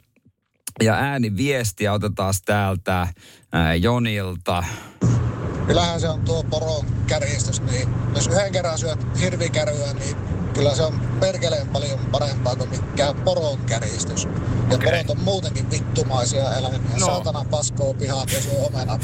[0.83, 3.07] Ja ääniviestiä otetaan täältä
[3.51, 4.63] ää, Jonilta.
[5.67, 10.17] Kyllähän se on tuo poron kärjistys, niin jos yhden kerran syöt hirvikäryä, niin
[10.57, 14.23] kyllä se on perkeleen paljon parempaa kuin mikään poron kärjistys.
[14.69, 14.91] Ja Okei.
[14.91, 16.97] porot on muutenkin vittumaisia eläimiä.
[16.99, 17.05] No.
[17.05, 19.01] Saatana paskoo pihaan ja syö omenat.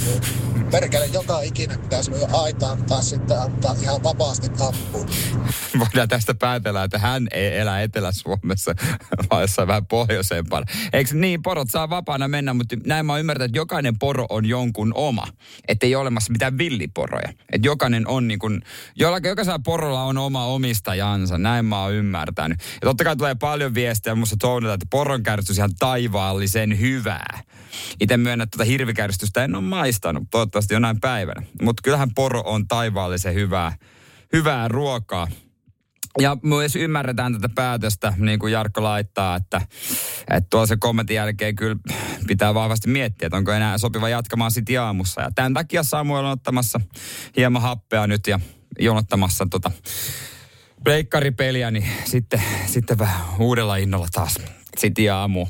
[0.54, 5.10] niin Perkele joka ikinen pitäisi lyödä aitaan tai sitten antaa ihan vapaasti appuun.
[5.80, 8.76] Voidaan tästä päätellä, että hän ei elä Etelä-Suomessa,
[9.30, 10.66] vaan jossain vähän pohjoisempana.
[10.94, 14.46] Eikö niin, porot saa vapaana mennä, mutta näin mä oon ymmärtänyt, että jokainen poro on
[14.46, 15.28] jonkun oma.
[15.68, 17.30] Että ei ole olemassa mitään villiporoja.
[17.30, 18.62] Että jokainen on niin kuin,
[18.96, 21.38] jollakin, jokaisella porolla on oma omistajansa.
[21.44, 22.60] Näin mä oon ymmärtänyt.
[22.60, 27.44] Ja totta kai tulee paljon viestejä musta tounata, että poron käristys ihan taivaallisen hyvää.
[28.00, 30.24] Itse myönnän, että tuota hirvikärjistystä en ole maistanut.
[30.32, 31.44] Toivottavasti jonain päivänä.
[31.62, 33.78] Mutta kyllähän poro on taivaallisen hyvää,
[34.34, 35.28] hyvää ruokaa.
[36.20, 39.62] Ja myös ymmärretään tätä päätöstä, niin kuin Jarkko laittaa, että,
[40.30, 41.76] että se kommentin jälkeen kyllä
[42.28, 45.22] pitää vahvasti miettiä, että onko enää sopiva jatkamaan sitten aamussa.
[45.22, 46.80] Ja tämän takia Samuel on ottamassa
[47.38, 48.40] hieman happea nyt ja
[48.80, 49.72] jonottamassa tota
[50.84, 54.36] pleikkaripeliä, niin sitten, sitten vähän uudella innolla taas
[54.78, 55.48] sitten aamu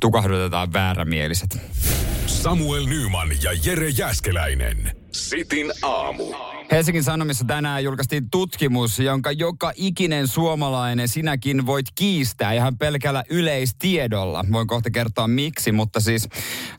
[0.00, 1.58] tukahdutetaan väärämieliset.
[2.26, 4.96] Samuel Nyman ja Jere Jäskeläinen.
[5.12, 6.24] Sitin aamu.
[6.70, 14.44] Helsingin Sanomissa tänään julkaistiin tutkimus, jonka joka ikinen suomalainen sinäkin voit kiistää ihan pelkällä yleistiedolla.
[14.52, 16.28] Voin kohta kertoa miksi, mutta siis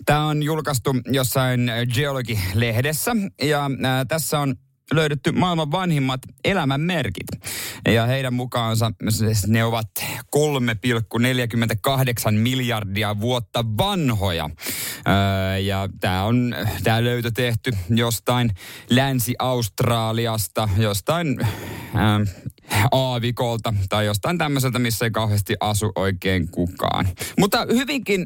[0.06, 4.56] tämä on julkaistu jossain Geology-lehdessä ja ää, tässä on
[4.94, 7.28] löydetty maailman vanhimmat elämän merkit.
[7.88, 9.88] Ja heidän mukaansa siis ne ovat
[10.36, 14.50] 3,48 miljardia vuotta vanhoja.
[15.64, 18.52] Ja tämä on tämä löytö tehty jostain
[18.90, 21.38] Länsi-Australiasta, jostain
[22.92, 27.08] aavikolta tai jostain tämmöiseltä, missä ei kauheasti asu oikein kukaan.
[27.40, 28.26] Mutta hyvinkin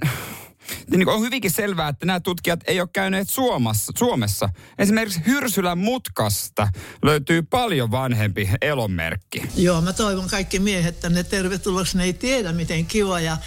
[0.98, 3.92] niin on hyvinkin selvää, että nämä tutkijat ei ole käyneet Suomessa.
[3.98, 4.50] Suomessa.
[4.78, 6.68] Esimerkiksi Hyrsylän mutkasta
[7.04, 9.42] löytyy paljon vanhempi elonmerkki.
[9.56, 11.98] Joo, mä toivon kaikki miehet tänne tervetulleeksi.
[11.98, 13.38] Ne ei tiedä, miten kivoja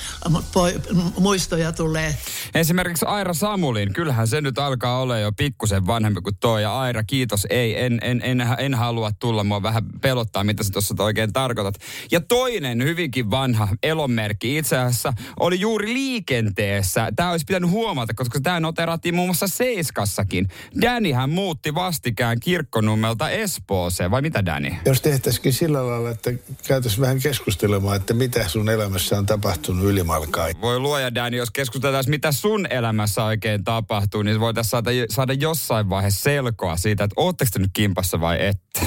[0.53, 0.81] poi-
[1.19, 2.17] muistoja tulee.
[2.55, 6.59] Esimerkiksi Aira Samulin, kyllähän se nyt alkaa olla jo pikkusen vanhempi kuin tuo.
[6.59, 9.45] Ja Aira, kiitos, ei, en, en, en, en halua tulla.
[9.45, 11.75] Mua vähän pelottaa, mitä sä tuossa oikein tarkoitat.
[12.11, 17.13] Ja toinen hyvinkin vanha elonmerkki itse asiassa oli juuri liikenteessä.
[17.17, 20.49] Tämä olisi pitänyt huomata, koska tämä noterattiin muun muassa Seiskassakin.
[20.81, 24.79] Danihän muutti vastikään kirkkonummelta Espooseen, vai mitä Dani?
[24.85, 26.33] Jos tehtäisikin sillä lailla, että
[26.69, 30.51] käytäisiin vähän keskustelemaan, että mitä sun elämässä on tapahtunut ylimalkaan.
[30.61, 35.91] Voi luoja Dani, jos keskusteltaisiin, mitä sun elämässä oikein tapahtuu, niin voitaisiin saada, saada jossain
[35.91, 38.81] vaiheessa selkoa siitä, että ootteko te nyt kimpassa vai ette.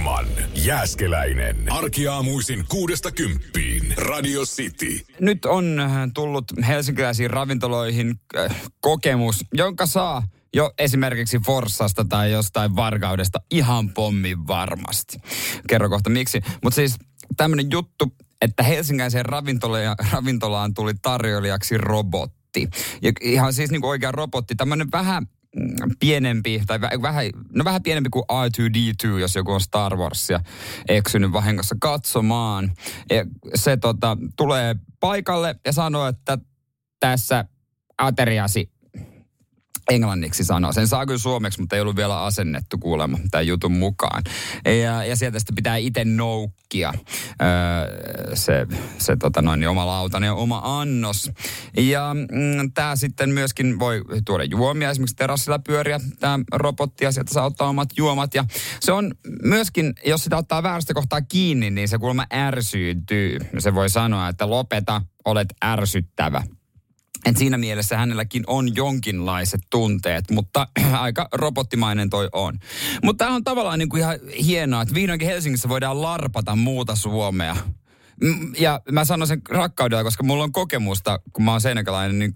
[0.00, 1.72] Nyman, Jääskeläinen.
[1.72, 3.94] Arkiaamuisin kuudesta kymppiin.
[3.96, 5.00] Radio City.
[5.20, 10.22] Nyt on äh, tullut helsinkiläisiin ravintoloihin äh, kokemus, jonka saa
[10.54, 15.18] jo esimerkiksi Forssasta tai jostain Varkaudesta ihan pommin varmasti.
[15.68, 16.40] Kerro kohta miksi.
[16.62, 16.96] Mutta siis
[17.36, 22.68] tämmöinen juttu, että helsinkiläiseen ravintolaan, ravintolaan tuli tarjoilijaksi robotti.
[23.02, 25.26] Ja ihan siis niin kuin oikea robotti, tämmöinen vähän
[26.00, 30.40] pienempi, tai vä- vähän, no vähän pienempi kuin R2D2, jos joku on Star Warsia
[30.88, 32.72] eksynyt vahingossa katsomaan.
[33.10, 36.38] Ja se tota, tulee paikalle ja sanoo, että
[37.00, 37.44] tässä
[37.98, 38.70] ateriasi
[39.90, 40.72] englanniksi sanoo.
[40.72, 44.22] Sen saa kyllä suomeksi, mutta ei ollut vielä asennettu kuulemma tämän jutun mukaan.
[44.64, 46.92] Ja, ja sieltä sitten pitää itse noukkia
[47.42, 48.66] öö, se,
[48.98, 51.30] se tota noin, niin oma lautanen ja oma annos.
[51.76, 57.34] Ja mm, tämä sitten myöskin voi tuoda juomia, esimerkiksi terassilla pyöriä tämä robotti ja sieltä
[57.34, 58.34] saa ottaa omat juomat.
[58.34, 58.44] Ja
[58.80, 63.38] se on myöskin, jos sitä ottaa väärästä kohtaa kiinni, niin se kuulemma ärsyytyy.
[63.58, 66.42] Se voi sanoa, että lopeta, olet ärsyttävä.
[67.24, 72.58] Et siinä mielessä hänelläkin on jonkinlaiset tunteet, mutta aika robottimainen toi on.
[73.04, 77.56] Mutta tämä on tavallaan niin kuin ihan hienoa, että vihdoinkin Helsingissä voidaan larpata muuta Suomea.
[78.58, 82.34] Ja mä sanon sen rakkaudella, koska mulla on kokemusta, kun mä oon seinäkäläinen, niin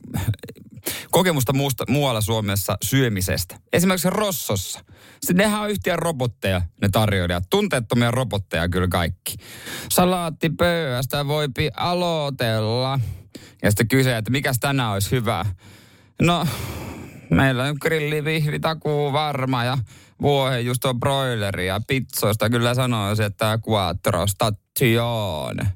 [1.15, 3.57] kokemusta muusta, muualla Suomessa syömisestä.
[3.73, 4.81] Esimerkiksi Rossossa.
[5.33, 7.45] Nehän on yhtiön robotteja, ne tarjoilijat.
[7.51, 9.35] Tunteettomia robotteja kyllä kaikki.
[9.93, 13.01] Salaattipöydästä voipi aloitella.
[13.63, 15.45] Ja sitten kysyy, että mikäs tänään olisi hyvä.
[16.23, 16.47] No,
[17.31, 19.79] meillä on grillivihvi takuu varma ja
[20.23, 25.73] vuohe just on broileri ja pizzoista kyllä sanoisin, että quattro stazione.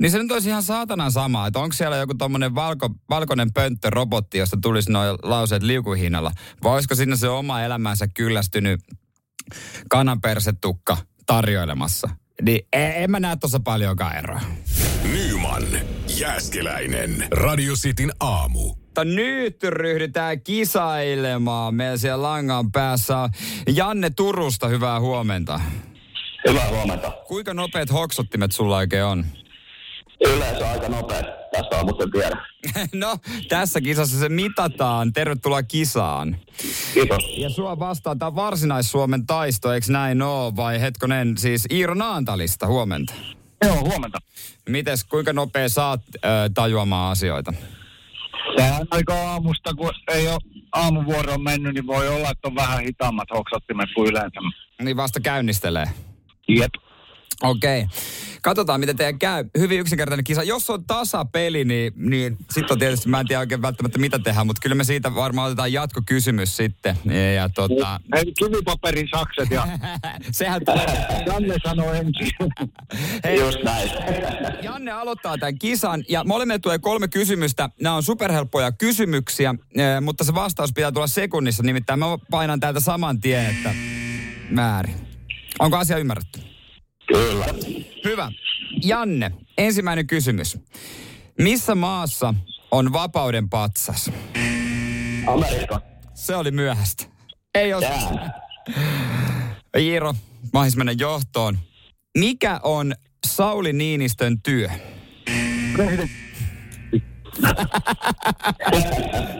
[0.00, 3.90] Niin se nyt olisi ihan saatanan sama, että onko siellä joku tommonen valko, valkoinen pönttö
[3.90, 6.32] robotti, josta tulisi noin lauseet liukuhinnalla.
[6.62, 8.80] Vai olisiko sinne se oma elämänsä kyllästynyt
[9.90, 12.08] kananpersetukka tarjoilemassa.
[12.42, 14.40] Niin en, en mä näe tuossa paljonkaan eroa.
[15.12, 15.62] Nyman,
[16.18, 17.28] Jääskeläinen.
[17.30, 18.74] Radio Cityn aamu.
[18.74, 21.74] Mutta nyt ryhdytään kisailemaan.
[21.74, 23.30] Meillä siellä langan päässä on
[23.74, 25.60] Janne Turusta, hyvää huomenta.
[26.48, 27.12] Hyvää huomenta.
[27.28, 29.24] Kuinka nopeat hoksottimet sulla oikein on?
[30.26, 31.22] Yleensä aika nopea.
[31.52, 32.36] Tästä on mutta tiedä.
[33.06, 33.16] no,
[33.48, 35.12] tässä kisassa se mitataan.
[35.12, 36.36] Tervetuloa kisaan.
[36.94, 37.24] Kiitos.
[37.36, 40.56] Ja sua vastaan tämä varsinais-Suomen taisto, eikö näin oo?
[40.56, 43.14] Vai hetkonen, siis Iiro Naantalista, huomenta.
[43.64, 44.18] Joo, huomenta.
[44.68, 47.52] Mites, kuinka nopea saat äh, tajuamaan asioita?
[48.56, 50.38] Sehän aika aamusta, kun ei ole
[50.72, 54.40] aamuvuoro mennyt, niin voi olla, että on vähän hitaammat hoksottimet kuin yleensä.
[54.82, 55.86] Niin vasta käynnistelee.
[56.48, 56.74] Jep.
[57.42, 57.82] Okei.
[57.82, 57.96] Okay.
[58.42, 59.44] Katsotaan, miten teidän käy.
[59.58, 60.42] Hyvin yksinkertainen kisa.
[60.42, 64.46] Jos on tasapeli, niin, niin sitten on tietysti, mä en tiedä oikein välttämättä mitä tehdään,
[64.46, 66.96] mutta kyllä me siitä varmaan otetaan jatkokysymys sitten.
[67.04, 68.00] Ja, ja tota...
[68.14, 69.68] Hei, kivipaperin sakset ja...
[70.32, 70.60] Sehän
[71.26, 72.30] Janne sanoi ensin.
[73.24, 73.90] Hei, Just näin.
[74.62, 77.70] Janne aloittaa tämän kisan ja molemmille tulee kolme kysymystä.
[77.80, 81.62] Nämä on superhelppoja kysymyksiä, eh, mutta se vastaus pitää tulla sekunnissa.
[81.62, 83.74] Nimittäin mä painan täältä saman tien, että
[84.56, 84.94] väärin.
[85.58, 86.49] Onko asia ymmärretty?
[87.12, 87.46] Kyllä.
[88.04, 88.32] Hyvä.
[88.84, 90.58] Janne, ensimmäinen kysymys.
[91.38, 92.34] Missä maassa
[92.70, 94.10] on vapauden patsas?
[95.26, 95.80] Amerikka.
[96.14, 97.04] Se oli myöhäistä.
[97.54, 97.86] Ei ole.
[99.78, 100.14] Iiro,
[100.52, 101.58] mahis mennä johtoon.
[102.18, 102.94] Mikä on
[103.26, 104.68] Sauli Niinistön työ?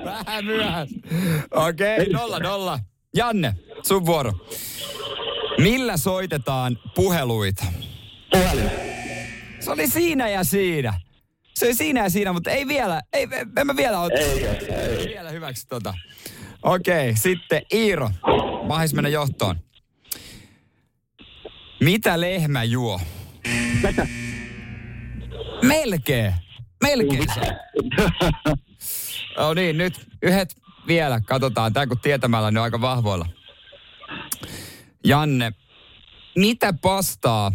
[0.04, 0.96] Vähän myöhässä.
[1.50, 2.78] Okei, okay, nolla nolla.
[3.14, 3.54] Janne,
[3.86, 4.32] sun vuoro.
[5.62, 7.64] Millä soitetaan puheluita?
[8.30, 8.70] Puhelin.
[9.60, 11.00] Se oli siinä ja siinä.
[11.54, 13.28] Se oli siinä ja siinä, mutta ei vielä, ei,
[13.60, 14.14] en mä vielä ota.
[14.14, 15.08] Ei, ei.
[15.08, 15.94] Vielä hyväksi tota.
[16.62, 18.10] Okei, sitten Iiro.
[18.68, 19.56] Mahis mennä johtoon.
[21.80, 23.00] Mitä lehmä juo?
[25.62, 26.34] Melkein.
[26.82, 27.26] Melkein.
[29.36, 31.20] No niin, nyt yhdet vielä.
[31.20, 33.26] Katsotaan, tämä kun tietämällä ne on aika vahvoilla.
[35.04, 35.52] Janne,
[36.36, 37.52] mitä pastaa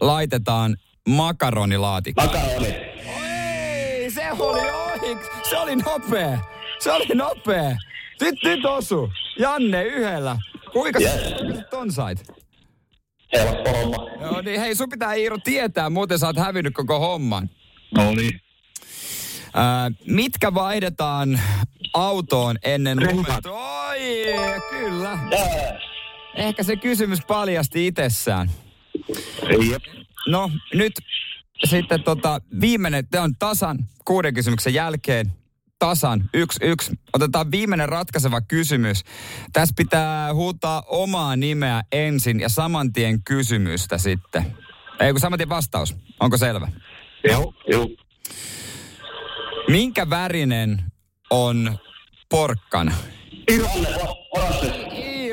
[0.00, 0.76] laitetaan
[1.08, 2.28] makaronilaatikkoon?
[2.28, 2.66] Makaroni.
[2.66, 5.16] Ei, se oli ohi.
[5.50, 6.38] Se oli nopea.
[6.78, 7.76] Se oli nopea.
[8.20, 9.12] Nyt, nyt osu.
[9.38, 10.36] Janne yhdellä.
[10.72, 11.12] Kuinka yes.
[11.12, 12.32] sä ton sait?
[13.32, 13.96] Helppo homma.
[14.20, 17.50] Joo niin, hei sun pitää Iiro tietää, muuten sä oot hävinnyt koko homman.
[17.94, 18.40] No niin.
[19.54, 21.40] Ää, mitkä vaihdetaan
[21.94, 23.46] autoon ennen lumet?
[23.46, 23.98] Oi,
[24.70, 25.18] kyllä.
[26.38, 28.50] Ehkä se kysymys paljasti itsessään.
[29.70, 29.82] Jep.
[30.26, 30.92] No, nyt
[31.64, 35.32] sitten tota, viimeinen, te on tasan kuuden kysymyksen jälkeen.
[35.78, 36.92] Tasan, yksi, yksi.
[37.12, 39.02] Otetaan viimeinen ratkaiseva kysymys.
[39.52, 44.56] Tässä pitää huutaa omaa nimeä ensin ja saman tien kysymystä sitten.
[45.00, 45.96] Ei kun saman tien vastaus.
[46.20, 46.68] Onko selvä?
[47.28, 47.88] Joo, joo.
[49.68, 50.82] Minkä värinen
[51.30, 51.78] on
[52.28, 52.92] porkkana?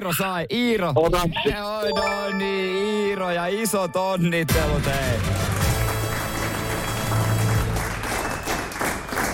[0.05, 0.93] Iiro sai, Iiro.
[0.95, 5.19] Oi, no niin, Iiro ja isot onnittelut, hei.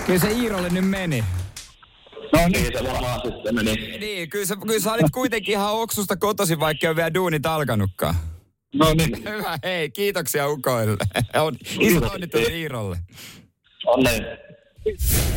[0.06, 1.24] Kyllä se Iirolle nyt meni.
[2.32, 3.74] No Niin se varmaan sitten meni.
[3.98, 8.14] Niin, kyllä sä, kyllä sä olit kuitenkin ihan oksusta kotosi, vaikka ole vielä duunit alkanutkaan.
[8.74, 9.24] No niin.
[9.24, 10.96] Hyvä, hei, kiitoksia ukoille.
[11.44, 12.98] On, isot onnittelut Iirolle.
[13.86, 14.24] Onneen.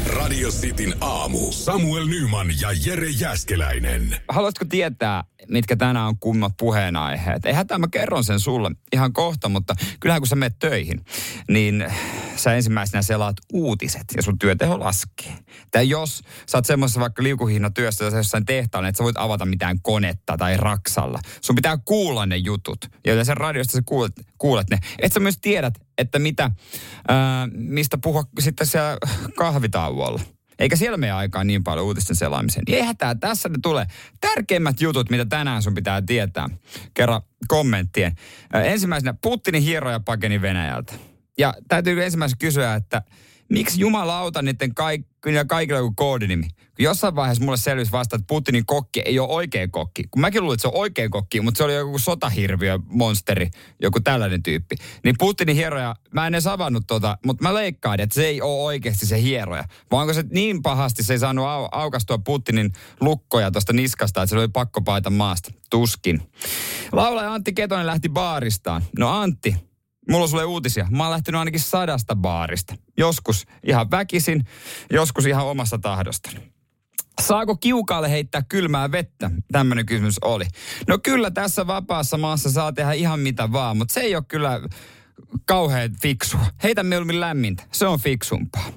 [0.08, 1.52] Radio Cityn aamu.
[1.52, 4.16] Samuel Nyman ja Jere Jäskeläinen.
[4.30, 7.46] Haluatko tietää, mitkä tänään on kummat puheenaiheet?
[7.46, 11.06] Eihän tämä mä kerron sen sulle ihan kohta, mutta kyllähän kun sä menet töihin,
[11.50, 11.86] niin
[12.36, 15.36] sä ensimmäisenä selaat uutiset ja sun työteho laskee.
[15.72, 19.46] Tai jos sä oot semmoisessa vaikka liukuhihna työssä tai jossain tehtaalla, että sä voit avata
[19.46, 21.20] mitään konetta tai raksalla.
[21.42, 22.86] Sun pitää kuulla ne jutut.
[23.06, 24.80] Ja yleensä radiosta sä kuulet, kuulet ne.
[25.00, 26.52] Et sä myös tiedät, että mitä,
[27.08, 28.98] ää, mistä puhua sitten siellä
[29.36, 30.35] kahvitauolla.
[30.60, 32.64] Eikä siellä mene aikaa niin paljon uutisten selaamiseen.
[32.68, 33.86] Niin ei hätää, tässä ne tulee
[34.22, 36.50] tärkeimmät jutut, mitä tänään sun pitää tietää.
[36.94, 38.16] Kerran kommenttien.
[38.54, 40.94] Ensimmäisenä Putinin hieroja pakeni Venäjältä.
[41.38, 43.02] Ja täytyy ensimmäisenä kysyä, että
[43.60, 45.06] miksi jumalauta niiden kaik-
[45.48, 46.48] kaikilla joku koodinimi?
[46.76, 50.04] Kun jossain vaiheessa mulle selvisi vasta, että Putinin kokki ei ole oikea kokki.
[50.12, 53.50] Kun mäkin luulin, että se on oikea kokki, mutta se oli joku sotahirviö, monsteri,
[53.82, 54.76] joku tällainen tyyppi.
[55.04, 58.64] Niin Putinin hieroja, mä en edes avannut tota, mutta mä leikkaan, että se ei ole
[58.64, 59.64] oikeasti se hieroja.
[59.92, 64.30] Vai onko se niin pahasti, se ei saanut au- aukastua Putinin lukkoja tuosta niskasta, että
[64.30, 65.52] se oli pakko paita maasta.
[65.70, 66.22] Tuskin.
[66.92, 68.84] Laulaja Antti Ketonen lähti baaristaan.
[69.00, 69.56] No Antti,
[70.10, 70.88] Mulla on sulle uutisia.
[70.92, 72.76] Mä oon lähtenyt ainakin sadasta baarista.
[72.98, 74.44] Joskus ihan väkisin,
[74.92, 76.52] joskus ihan omasta tahdostani.
[77.22, 79.32] Saako kiukaalle heittää kylmää vettä?
[79.52, 80.46] Tämmöinen kysymys oli.
[80.88, 84.62] No kyllä tässä vapaassa maassa saa tehdä ihan mitä vaan, mutta se ei ole kyllä
[85.46, 86.46] kauhean fiksua.
[86.64, 87.64] Heitä mieluummin lämmintä.
[87.72, 88.72] Se on fiksumpaa.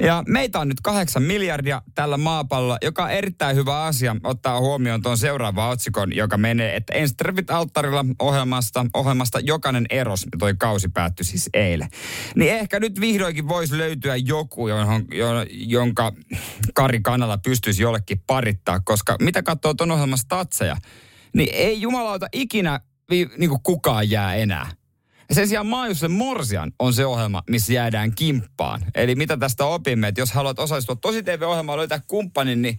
[0.00, 5.02] Ja meitä on nyt kahdeksan miljardia tällä maapallolla, joka on erittäin hyvä asia ottaa huomioon
[5.02, 10.88] tuon seuraavan otsikon, joka menee, että Enstervit alttarilla ohjelmasta, ohjelmasta jokainen eros, ja toi kausi
[10.88, 11.88] päättyi siis eilen.
[12.36, 16.12] Niin ehkä nyt vihdoinkin voisi löytyä joku, johon, jo- jonka
[16.74, 20.76] Kari Kanala pystyisi jollekin parittaa, koska mitä katsoo tuon ohjelman statseja,
[21.34, 24.77] niin ei jumalauta ikinä niin kukaan jää enää.
[25.32, 28.80] Sen sijaan Maajussen Morsian on se ohjelma, missä jäädään kimppaan.
[28.94, 32.78] Eli mitä tästä opimme, että jos haluat osallistua tosi TV-ohjelmaan löytää kumppanin, niin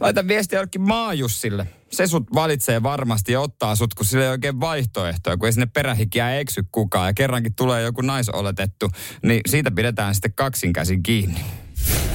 [0.00, 1.66] laita viestiä jollekin Maajussille.
[1.90, 5.66] Se sut valitsee varmasti ja ottaa sut, kun sillä ei oikein vaihtoehtoja, kun ei sinne
[5.66, 7.06] perähikiä eksy kukaan.
[7.06, 8.90] Ja kerrankin tulee joku naisoletettu,
[9.22, 11.40] niin siitä pidetään sitten kaksin käsin kiinni.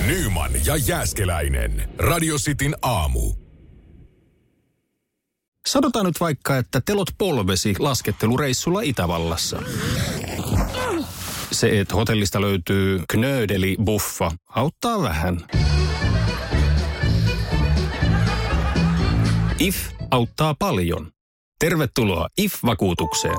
[0.08, 1.90] Nyman ja Jäskeläinen.
[1.98, 3.49] Radio Cityn aamu.
[5.68, 9.62] Sanotaan nyt vaikka, että telot polvesi laskettelureissulla Itävallassa.
[11.52, 15.42] Se, että hotellista löytyy knöydeli buffa, auttaa vähän.
[19.60, 19.78] IF
[20.12, 21.12] auttaa paljon.
[21.60, 23.38] Tervetuloa IF-vakuutukseen.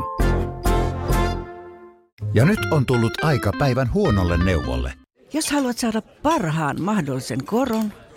[2.35, 4.92] Ja nyt on tullut aika päivän huonolle neuvolle.
[5.33, 7.92] Jos haluat saada parhaan mahdollisen koron,